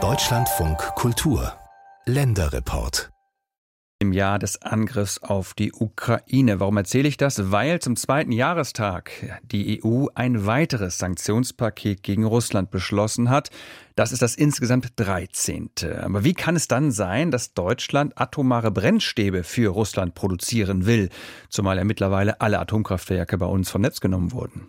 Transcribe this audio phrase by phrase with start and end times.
[0.00, 1.52] Deutschlandfunk Kultur
[2.06, 3.10] Länderreport
[3.98, 6.60] im Jahr des Angriffs auf die Ukraine.
[6.60, 7.50] Warum erzähle ich das?
[7.50, 9.10] Weil zum zweiten Jahrestag
[9.42, 13.50] die EU ein weiteres Sanktionspaket gegen Russland beschlossen hat.
[13.96, 15.70] Das ist das insgesamt 13.
[16.00, 21.08] Aber wie kann es dann sein, dass Deutschland atomare Brennstäbe für Russland produzieren will,
[21.48, 24.68] zumal ja mittlerweile alle Atomkraftwerke bei uns vom Netz genommen wurden?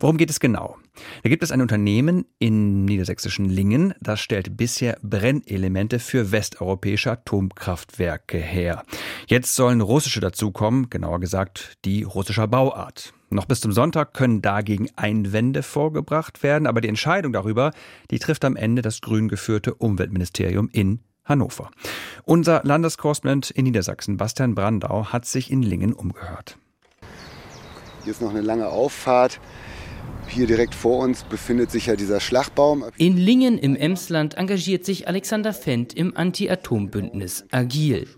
[0.00, 0.76] Worum geht es genau?
[1.22, 8.38] Da gibt es ein Unternehmen in niedersächsischen Lingen, das stellt bisher Brennelemente für westeuropäische Atomkraftwerke
[8.38, 8.84] her.
[9.26, 13.14] Jetzt sollen russische dazukommen, genauer gesagt die russischer Bauart.
[13.30, 17.70] Noch bis zum Sonntag können dagegen Einwände vorgebracht werden, aber die Entscheidung darüber,
[18.10, 21.70] die trifft am Ende das grün geführte Umweltministerium in Hannover.
[22.24, 26.58] Unser Landeskorrespondent in Niedersachsen, Bastian Brandau, hat sich in Lingen umgehört.
[28.04, 29.40] Hier ist noch eine lange Auffahrt.
[30.26, 32.84] Hier direkt vor uns befindet sich ja dieser Schlagbaum.
[32.96, 38.08] In Lingen im Emsland engagiert sich Alexander Fendt im Anti-Atom-Bündnis Agil.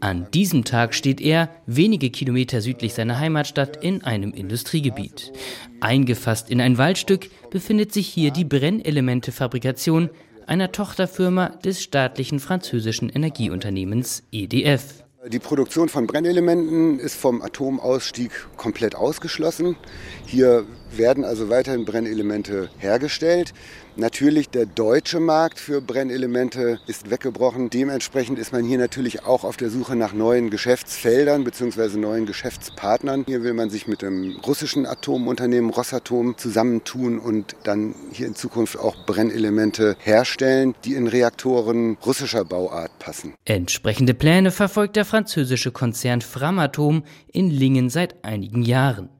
[0.00, 5.32] An diesem Tag steht er wenige Kilometer südlich seiner Heimatstadt in einem Industriegebiet.
[5.80, 10.10] Eingefasst in ein Waldstück befindet sich hier die Brennelementefabrikation
[10.46, 15.04] einer Tochterfirma des staatlichen französischen Energieunternehmens EDF.
[15.28, 19.76] Die Produktion von Brennelementen ist vom Atomausstieg komplett ausgeschlossen.
[20.26, 23.54] Hier werden also weiterhin Brennelemente hergestellt.
[23.94, 27.68] Natürlich, der deutsche Markt für Brennelemente ist weggebrochen.
[27.68, 31.98] Dementsprechend ist man hier natürlich auch auf der Suche nach neuen Geschäftsfeldern bzw.
[31.98, 33.24] neuen Geschäftspartnern.
[33.26, 38.78] Hier will man sich mit dem russischen Atomunternehmen Rosatom zusammentun und dann hier in Zukunft
[38.78, 43.34] auch Brennelemente herstellen, die in Reaktoren russischer Bauart passen.
[43.44, 49.10] Entsprechende Pläne verfolgt der französische Konzern Framatom in Lingen seit einigen Jahren.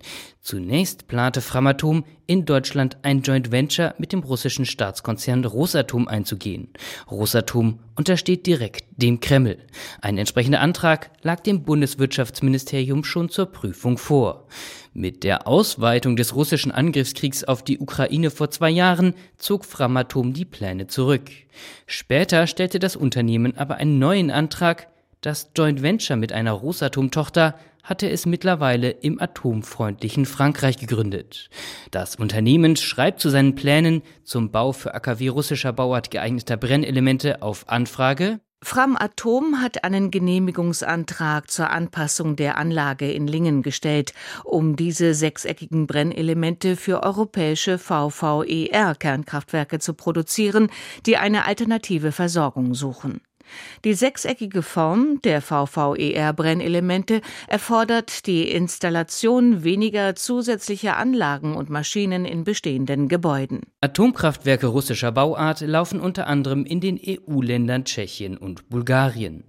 [0.40, 6.68] Zunächst plante Framatom in Deutschland ein Joint Venture mit dem russischen Staatskonzern Rosatom einzugehen.
[7.10, 9.58] Rosatom untersteht direkt dem Kreml.
[10.00, 14.48] Ein entsprechender Antrag lag dem Bundeswirtschaftsministerium schon zur Prüfung vor.
[14.94, 20.46] Mit der Ausweitung des russischen Angriffskriegs auf die Ukraine vor zwei Jahren zog Framatom die
[20.46, 21.30] Pläne zurück.
[21.86, 24.88] Später stellte das Unternehmen aber einen neuen Antrag,
[25.22, 31.48] das Joint Venture mit einer Rosatom-Tochter hatte es mittlerweile im atomfreundlichen Frankreich gegründet.
[31.90, 37.68] Das Unternehmen schreibt zu seinen Plänen zum Bau für AKW russischer Bauart geeigneter Brennelemente auf
[37.68, 45.14] Anfrage Fram Atom hat einen Genehmigungsantrag zur Anpassung der Anlage in Lingen gestellt, um diese
[45.14, 50.70] sechseckigen Brennelemente für europäische VVER-Kernkraftwerke zu produzieren,
[51.06, 53.20] die eine alternative Versorgung suchen.
[53.84, 63.08] Die sechseckige Form der VVER-Brennelemente erfordert die Installation weniger zusätzlicher Anlagen und Maschinen in bestehenden
[63.08, 63.60] Gebäuden.
[63.80, 69.44] Atomkraftwerke russischer Bauart laufen unter anderem in den EU-Ländern Tschechien und Bulgarien.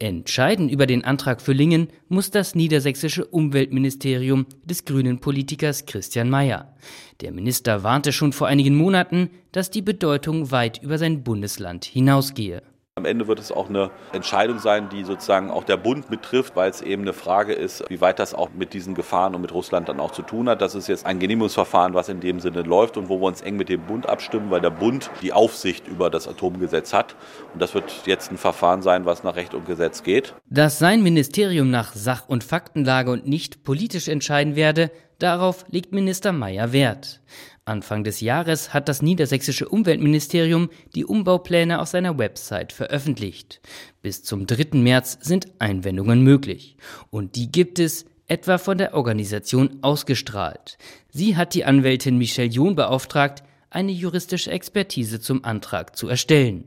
[0.00, 6.72] Entscheiden über den Antrag für Lingen muss das niedersächsische Umweltministerium des grünen Politikers Christian Mayer.
[7.20, 12.62] Der Minister warnte schon vor einigen Monaten, dass die Bedeutung weit über sein Bundesland hinausgehe.
[12.98, 16.68] Am Ende wird es auch eine Entscheidung sein, die sozusagen auch der Bund betrifft, weil
[16.68, 19.88] es eben eine Frage ist, wie weit das auch mit diesen Gefahren und mit Russland
[19.88, 20.60] dann auch zu tun hat.
[20.60, 23.56] Das ist jetzt ein Genehmigungsverfahren, was in dem Sinne läuft und wo wir uns eng
[23.56, 27.14] mit dem Bund abstimmen, weil der Bund die Aufsicht über das Atomgesetz hat.
[27.52, 30.34] Und das wird jetzt ein Verfahren sein, was nach Recht und Gesetz geht.
[30.50, 36.32] Dass sein Ministerium nach Sach- und Faktenlage und nicht politisch entscheiden werde, darauf legt Minister
[36.32, 37.20] Mayer Wert.
[37.68, 43.60] Anfang des Jahres hat das niedersächsische Umweltministerium die Umbaupläne auf seiner Website veröffentlicht.
[44.02, 44.78] Bis zum 3.
[44.78, 46.76] März sind Einwendungen möglich.
[47.10, 50.78] Und die gibt es etwa von der Organisation ausgestrahlt.
[51.10, 56.64] Sie hat die Anwältin Michelle John beauftragt, eine juristische Expertise zum Antrag zu erstellen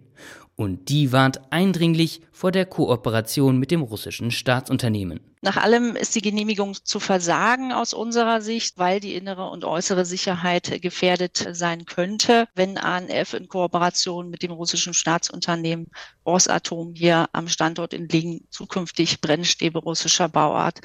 [0.61, 5.19] und die warnt eindringlich vor der Kooperation mit dem russischen Staatsunternehmen.
[5.41, 10.05] Nach allem ist die Genehmigung zu versagen aus unserer Sicht, weil die innere und äußere
[10.05, 15.87] Sicherheit gefährdet sein könnte, wenn ANF in Kooperation mit dem russischen Staatsunternehmen
[16.27, 20.81] Rosatom hier am Standort in Lingen zukünftig Brennstäbe russischer Bauart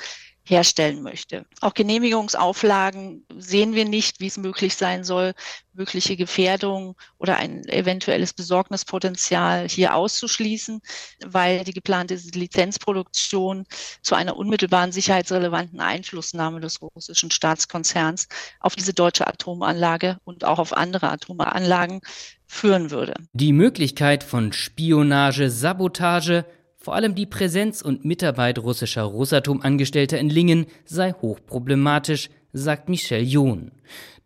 [0.48, 1.44] herstellen möchte.
[1.60, 5.34] Auch Genehmigungsauflagen sehen wir nicht, wie es möglich sein soll,
[5.72, 10.80] mögliche Gefährdung oder ein eventuelles Besorgnispotenzial hier auszuschließen,
[11.26, 13.66] weil die geplante Lizenzproduktion
[14.02, 18.28] zu einer unmittelbaren sicherheitsrelevanten Einflussnahme des russischen Staatskonzerns
[18.60, 22.00] auf diese deutsche Atomanlage und auch auf andere Atomanlagen
[22.46, 23.14] führen würde.
[23.32, 26.44] Die Möglichkeit von Spionage, Sabotage
[26.86, 33.72] vor allem die Präsenz und Mitarbeit russischer Rosatom-Angestellter in Lingen sei hochproblematisch, sagt Michel John.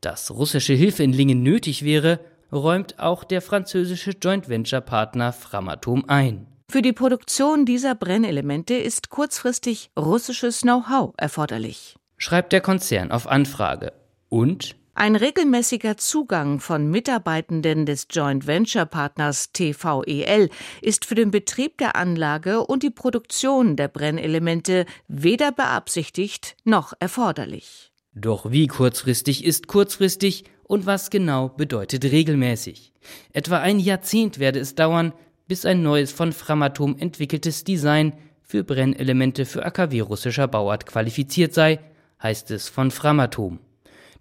[0.03, 2.21] Dass russische Hilfe in Lingen nötig wäre,
[2.53, 6.49] räumt auch der französische Joint Venture Partner Framatome ein.
[6.69, 13.95] Für die Produktion dieser Brennelemente ist kurzfristig russisches Know-how erforderlich, schreibt der Konzern auf Anfrage.
[14.29, 20.51] Und ein regelmäßiger Zugang von Mitarbeitenden des Joint Venture Partners TVEL
[20.83, 27.93] ist für den Betrieb der Anlage und die Produktion der Brennelemente weder beabsichtigt noch erforderlich.
[28.13, 32.93] Doch wie kurzfristig ist kurzfristig und was genau bedeutet regelmäßig?
[33.33, 35.15] Etwa ein Jahrzehnt werde es dauern,
[35.49, 38.13] bis ein neues von Framatome entwickeltes Design
[38.43, 41.81] für Brennelemente für AKW russischer Bauart qualifiziert sei,
[42.23, 43.61] heißt es von Framatome.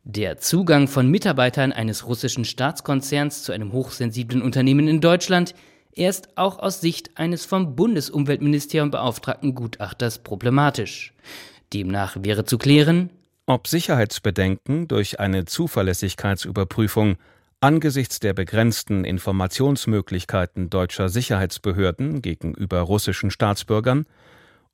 [0.03, 5.53] Der Zugang von Mitarbeitern eines russischen Staatskonzerns zu einem hochsensiblen Unternehmen in Deutschland
[5.91, 11.13] erst auch aus Sicht eines vom Bundesumweltministerium beauftragten Gutachters problematisch.
[11.73, 13.09] Demnach wäre zu klären,
[13.45, 17.17] ob Sicherheitsbedenken durch eine Zuverlässigkeitsüberprüfung
[17.61, 24.05] Angesichts der begrenzten Informationsmöglichkeiten deutscher Sicherheitsbehörden gegenüber russischen Staatsbürgern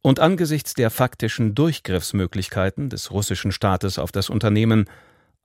[0.03, 4.85] und angesichts der faktischen Durchgriffsmöglichkeiten des russischen Staates auf das Unternehmen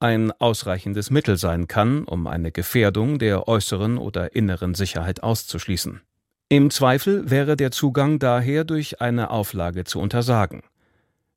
[0.01, 6.01] ein ausreichendes Mittel sein kann, um eine Gefährdung der äußeren oder inneren Sicherheit auszuschließen.
[6.49, 10.63] Im Zweifel wäre der Zugang daher durch eine Auflage zu untersagen.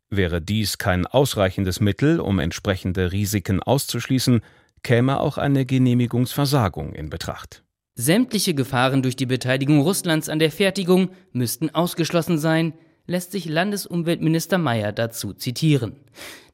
[0.09, 4.41] Wäre dies kein ausreichendes Mittel, um entsprechende Risiken auszuschließen,
[4.81, 7.63] käme auch eine Genehmigungsversagung in Betracht.
[7.95, 12.73] Sämtliche Gefahren durch die Beteiligung Russlands an der Fertigung müssten ausgeschlossen sein,
[13.05, 15.97] lässt sich Landesumweltminister Mayer dazu zitieren.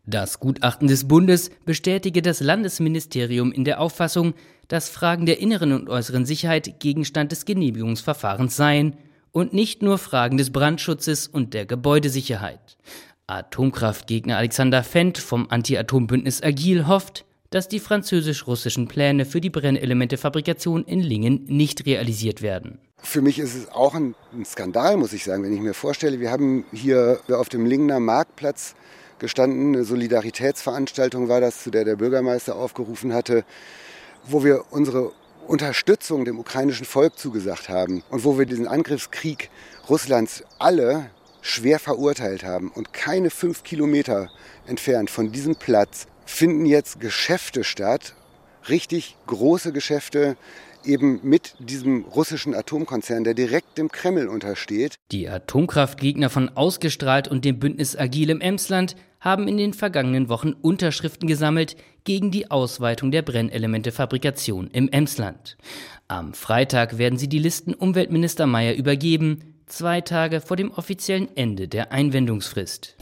[0.06, 4.34] Das Gutachten des Bundes bestätige das Landesministerium in der Auffassung,
[4.68, 8.98] dass Fragen der inneren und äußeren Sicherheit Gegenstand des Genehmigungsverfahrens seien
[9.32, 12.78] und nicht nur Fragen des Brandschutzes und der Gebäudesicherheit.
[13.28, 21.00] Atomkraftgegner Alexander Fendt vom Anti-Atom-Bündnis Agil hofft, dass die französisch-russischen Pläne für die Brennelementefabrikation in
[21.00, 22.80] Lingen nicht realisiert werden.
[23.02, 24.14] Für mich ist es auch ein,
[24.46, 28.76] Skandal, muss ich sagen, wenn ich mir vorstelle, wir haben hier auf dem Lingener Marktplatz
[29.20, 33.44] gestanden, eine Solidaritätsveranstaltung war das, zu der der Bürgermeister aufgerufen hatte,
[34.26, 35.12] wo wir unsere
[35.48, 39.50] Unterstützung dem ukrainischen Volk zugesagt haben und wo wir diesen Angriffskrieg
[39.90, 41.10] Russlands alle
[41.42, 42.70] schwer verurteilt haben.
[42.70, 44.30] Und keine fünf Kilometer
[44.68, 48.14] entfernt von diesem Platz finden jetzt Geschäfte statt,
[48.68, 50.38] richtig große Geschäfte,
[50.86, 54.96] eben mit diesem russischen Atomkonzern, der direkt dem Kreml untersteht.
[55.12, 60.54] Die Atomkraftgegner von Ausgestrahlt und dem Bündnis Agil im Emsland haben in den vergangenen Wochen
[60.54, 65.58] Unterschriften gesammelt gegen die Ausweitung der Brennelementefabrikation im Emsland.
[66.08, 71.68] Am Freitag werden sie die Listen Umweltminister Mayer übergeben, zwei Tage vor dem offiziellen Ende
[71.68, 72.98] der Einwendungsfrist.